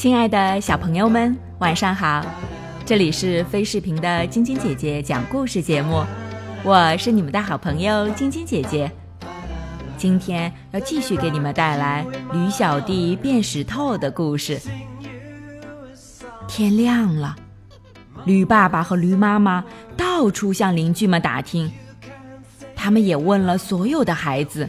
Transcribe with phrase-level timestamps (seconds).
[0.00, 2.24] 亲爱的小朋友们，晚上好！
[2.86, 6.02] 这里是飞视频的晶晶姐姐讲故事节目，
[6.64, 8.90] 我是你们的好朋友晶晶姐姐。
[9.98, 12.02] 今天要继续给你们带来
[12.32, 14.58] 驴小弟变石头的故事。
[16.48, 17.36] 天亮了，
[18.24, 19.62] 驴爸爸和驴妈妈
[19.98, 21.70] 到处向邻居们打听，
[22.74, 24.66] 他们也问了所有的孩子，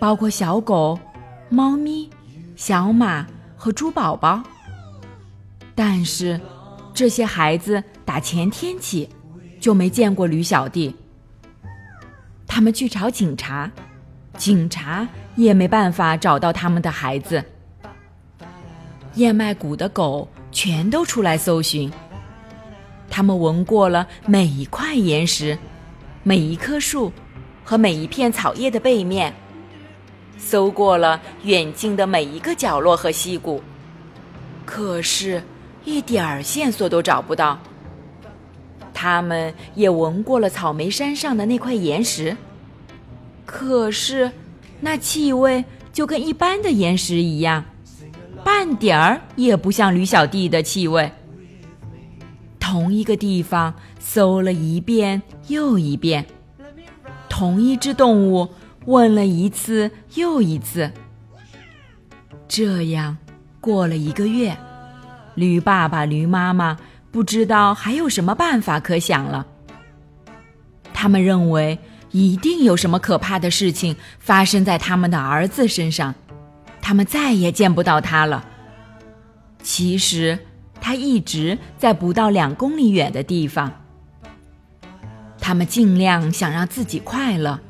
[0.00, 0.98] 包括小狗、
[1.48, 2.10] 猫咪、
[2.56, 3.24] 小马。
[3.66, 4.40] 和猪宝宝，
[5.74, 6.40] 但是
[6.94, 9.08] 这些孩子打前天起
[9.58, 10.94] 就没见过驴小弟。
[12.46, 13.68] 他们去找警察，
[14.36, 17.44] 警察也没办法找到他们的孩子。
[19.14, 21.90] 燕麦谷的狗全都出来搜寻，
[23.10, 25.58] 他们闻过了每一块岩石、
[26.22, 27.12] 每一棵树
[27.64, 29.34] 和每一片草叶的背面。
[30.38, 33.62] 搜过了远近的每一个角落和溪谷，
[34.64, 35.42] 可是，
[35.84, 37.58] 一点儿线索都找不到。
[38.92, 42.36] 他们也闻过了草莓山上的那块岩石，
[43.44, 44.30] 可是，
[44.80, 47.64] 那气味就跟一般的岩石一样，
[48.42, 51.10] 半点儿也不像驴小弟的气味。
[52.58, 56.26] 同一个地方搜了一遍又一遍，
[57.28, 58.48] 同一只动物。
[58.86, 60.90] 问了一次又一次，
[62.48, 63.16] 这样
[63.60, 64.56] 过了一个月，
[65.34, 66.78] 驴爸爸、驴妈妈
[67.10, 69.46] 不知道还有什么办法可想了。
[70.94, 71.78] 他们认为
[72.10, 76.14] 一定有什么可怕的事情发生在他们的儿子身上，
[76.80, 78.44] 他们再也见不到他了。
[79.62, 80.38] 其实
[80.80, 83.72] 他一直在不到两公里远的地方。
[85.40, 87.60] 他们尽量想让自己快乐。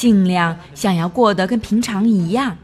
[0.00, 2.56] 尽量想要过得跟平常一样，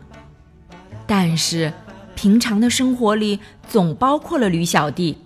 [1.06, 1.70] 但是
[2.14, 3.38] 平常的生活里
[3.68, 5.18] 总包括了驴小弟，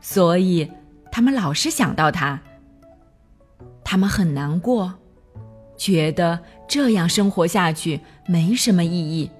[0.00, 0.68] 所以
[1.12, 2.40] 他们老是想到他。
[3.84, 4.92] 他们很难过，
[5.76, 9.30] 觉得这样生活下去没什么意义。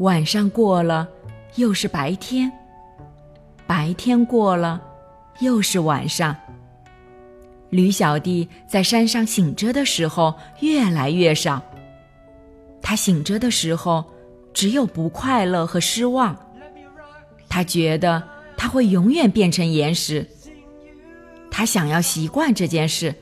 [0.00, 1.08] 晚上过了，
[1.54, 2.50] 又是白天；
[3.66, 4.82] 白天过了，
[5.38, 6.36] 又是晚上。
[7.70, 11.62] 驴小弟在山上醒着的时候越来越少。
[12.82, 14.04] 他醒着的时候，
[14.52, 16.36] 只有不快乐和失望。
[17.48, 18.22] 他觉得
[18.56, 20.26] 他会永远变成岩石。
[21.50, 23.14] 他想要习惯这件事，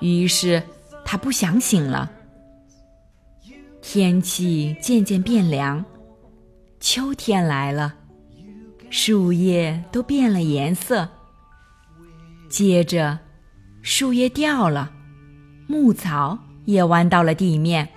[0.00, 0.62] 于是
[1.04, 2.10] 他不想醒了。
[3.80, 5.84] 天气渐渐变凉，
[6.80, 7.94] 秋天来了，
[8.90, 11.08] 树叶都变了颜色。
[12.48, 13.18] 接着。
[13.82, 14.92] 树叶掉了，
[15.66, 17.88] 牧草也弯到了地面。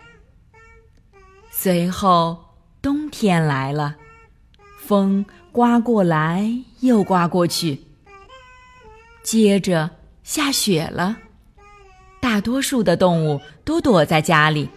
[1.51, 2.43] 随后，
[2.81, 3.95] 冬天来了，
[4.79, 7.81] 风刮过来又刮过去。
[9.23, 9.89] 接着
[10.23, 11.17] 下雪了，
[12.19, 14.69] 大多数的动物都躲在家里，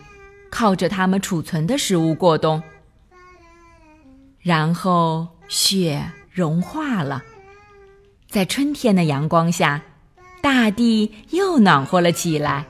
[0.51, 2.63] 靠着它们储存的食物过冬。
[4.41, 7.25] 然后雪融化了，
[8.29, 9.83] 在春天的阳光下。
[10.41, 12.67] 大地又暖和了起来，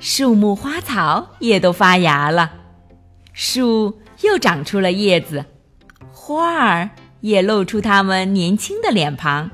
[0.00, 2.52] 树木花草也都发芽了，
[3.32, 5.44] 树又长出了叶子，
[6.12, 6.90] 花儿
[7.20, 9.50] 也露出它们年轻的脸庞。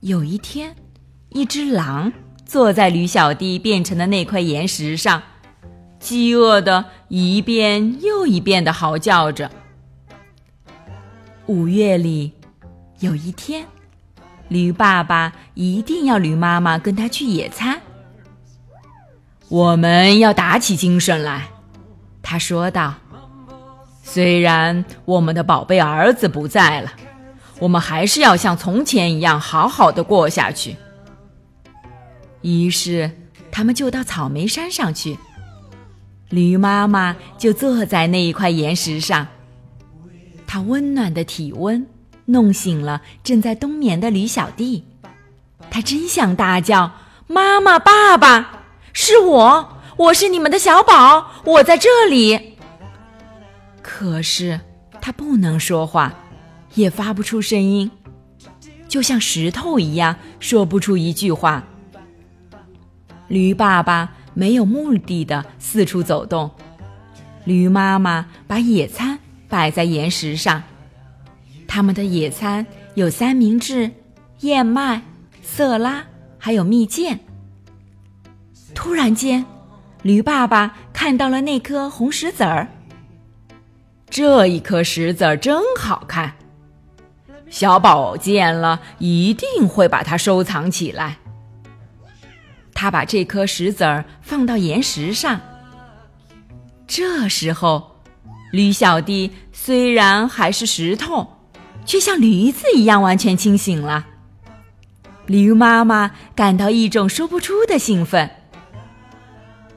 [0.00, 0.74] 有一天，
[1.30, 2.12] 一只狼
[2.44, 5.22] 坐在驴小弟变成的那块岩石上，
[5.98, 9.50] 饥饿的一遍又一遍的嚎叫着。
[11.46, 12.32] 五月里，
[13.00, 13.66] 有一天。
[14.48, 17.80] 驴爸爸一定要驴妈妈跟他去野餐。
[19.48, 21.48] 我们要打起精神来，
[22.22, 22.94] 他说道。
[24.02, 26.92] 虽然我们的宝贝儿子不在了，
[27.58, 30.76] 我们还是要像从前一样好好的过下去。
[32.40, 33.10] 于是，
[33.50, 35.18] 他们就到草莓山上去。
[36.30, 39.26] 驴妈妈就坐在那一块岩石上，
[40.46, 41.86] 它温暖的体温。
[42.28, 44.84] 弄醒了正在冬眠的驴小弟，
[45.70, 46.92] 他真想大叫
[47.26, 52.56] ：“妈妈，爸爸，是我，我是你们的小宝，我在这里。”
[53.82, 54.60] 可是
[55.00, 56.12] 他不能说话，
[56.74, 57.90] 也发不出声音，
[58.86, 61.64] 就像石头一样，说不出一句话。
[63.28, 66.50] 驴爸爸没有目的的四处走动，
[67.44, 70.62] 驴妈妈把野餐摆在岩石上。
[71.68, 73.88] 他们的野餐有三明治、
[74.40, 75.02] 燕麦、
[75.42, 76.04] 色拉，
[76.38, 77.16] 还有蜜饯。
[78.74, 79.44] 突然间，
[80.02, 82.66] 驴爸爸看到了那颗红石子儿。
[84.08, 86.34] 这一颗石子儿真好看，
[87.50, 91.18] 小宝见了一定会把它收藏起来。
[92.72, 95.40] 他把这颗石子儿放到岩石上。
[96.86, 98.00] 这时候，
[98.52, 101.37] 驴小弟虽然还是石头，
[101.88, 104.06] 却像驴子一样完全清醒了。
[105.24, 108.30] 驴妈妈感到一种说不出的兴奋。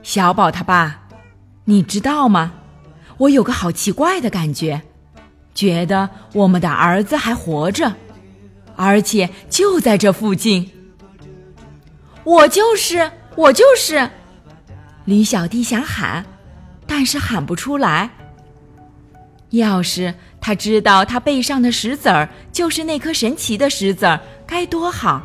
[0.04, 1.08] 小宝他爸，
[1.64, 2.52] 你知道吗？
[3.18, 4.82] 我有个好奇怪的感觉，
[5.56, 7.96] 觉得我们的儿子还活着，
[8.76, 10.70] 而且就在这附近。
[12.26, 14.10] 我就是，我就是。
[15.06, 16.26] 驴小弟想喊，
[16.86, 18.10] 但是喊不出来。
[19.52, 25.22] 要是他知道他背上的石子儿就是那颗神奇的石子儿，该多好！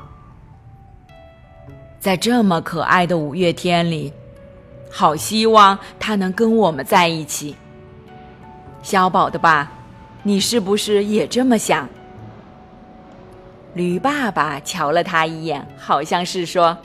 [1.98, 4.12] 在这么可爱的五月天里。
[4.88, 7.56] 好希望他能跟我们在一起。
[8.82, 9.70] 小宝的爸，
[10.22, 11.88] 你是不是也这么想？
[13.74, 16.76] 驴爸爸瞧了他一眼，好像是说：“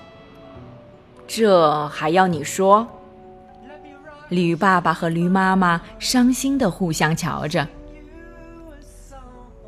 [1.27, 2.85] 这还要你说？”
[4.29, 7.67] 驴爸爸和驴妈妈伤心的互相瞧着。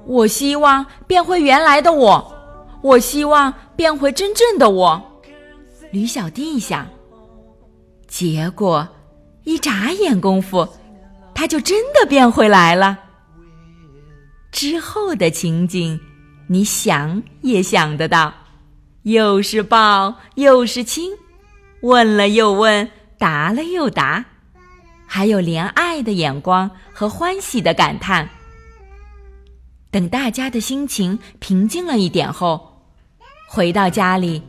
[0.06, 2.34] 我希望变回原来的我，
[2.82, 5.22] 我希望变回真正的我。
[5.92, 6.88] 驴小弟想。
[8.08, 8.88] 结果，
[9.44, 10.68] 一眨眼功夫，
[11.34, 13.00] 他就真的变回来了。
[14.52, 16.00] 之后的情景，
[16.48, 18.34] 你想也想得到，
[19.04, 21.12] 又是抱又是亲，
[21.82, 24.24] 问了又问，答了又答，
[25.08, 28.30] 还有怜爱的眼光和欢喜的感叹。
[29.94, 32.82] 等大家的心情平静了一点后，
[33.48, 34.42] 回到家里，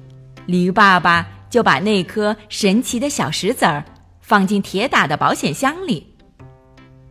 [0.47, 1.29] 驴爸爸。
[1.51, 3.85] 就把那颗神奇的小石子儿
[4.21, 6.05] 放进铁打的保险箱里。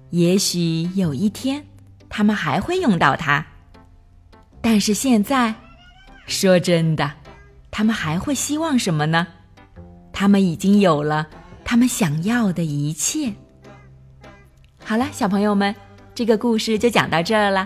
[0.09, 1.65] 也许有一天，
[2.09, 3.45] 他们还会用到它。
[4.59, 5.55] 但是现在，
[6.27, 7.09] 说真的，
[7.71, 9.25] 他们还会希望什么呢？
[10.11, 11.25] 他们已经有了
[11.63, 13.33] 他们想要的一切。
[14.83, 15.73] 好了，小朋友们，
[16.13, 17.65] 这个故事就讲到这儿了。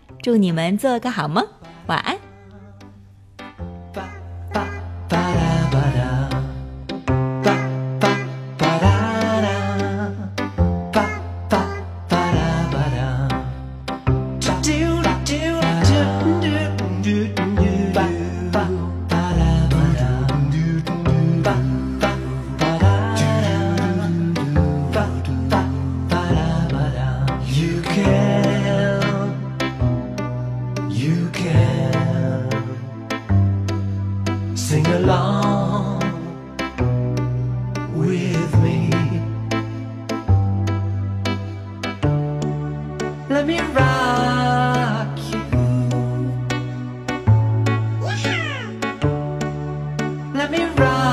[0.21, 1.43] 祝你们做个好梦，
[1.87, 2.20] 晚安。
[50.41, 51.11] Let me rock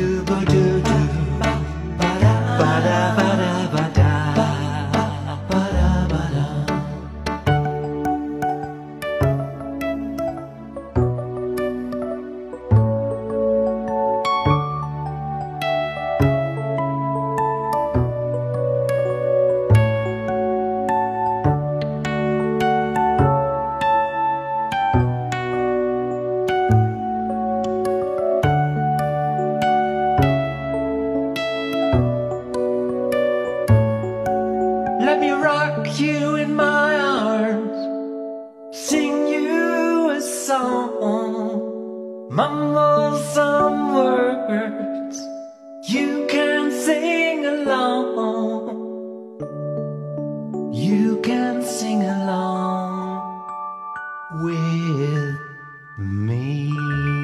[0.00, 0.09] you.
[35.00, 45.18] Let me rock you in my arms, sing you a song, mumble some words.
[45.88, 48.76] You can sing along.
[50.74, 53.42] You can sing along
[54.42, 55.38] with
[55.98, 57.19] me.